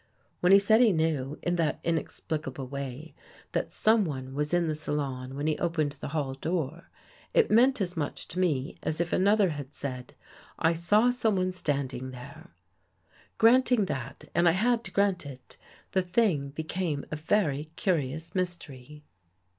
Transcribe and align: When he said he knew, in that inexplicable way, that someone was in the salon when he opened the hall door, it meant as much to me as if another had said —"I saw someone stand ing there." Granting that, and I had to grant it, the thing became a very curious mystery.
When 0.39 0.51
he 0.51 0.57
said 0.57 0.81
he 0.81 0.91
knew, 0.93 1.37
in 1.43 1.57
that 1.57 1.79
inexplicable 1.83 2.65
way, 2.67 3.13
that 3.51 3.71
someone 3.71 4.33
was 4.33 4.51
in 4.51 4.67
the 4.67 4.73
salon 4.73 5.35
when 5.35 5.45
he 5.45 5.59
opened 5.59 5.91
the 5.91 6.07
hall 6.07 6.33
door, 6.33 6.89
it 7.35 7.51
meant 7.51 7.79
as 7.79 7.95
much 7.95 8.27
to 8.29 8.39
me 8.39 8.79
as 8.81 8.99
if 8.99 9.13
another 9.13 9.49
had 9.49 9.75
said 9.75 10.15
—"I 10.57 10.73
saw 10.73 11.11
someone 11.11 11.51
stand 11.51 11.93
ing 11.93 12.09
there." 12.09 12.55
Granting 13.37 13.85
that, 13.85 14.23
and 14.33 14.49
I 14.49 14.53
had 14.53 14.83
to 14.85 14.91
grant 14.91 15.23
it, 15.23 15.55
the 15.91 16.01
thing 16.01 16.49
became 16.49 17.05
a 17.11 17.15
very 17.15 17.69
curious 17.75 18.33
mystery. 18.33 19.03